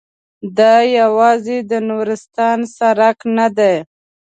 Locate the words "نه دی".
3.37-3.75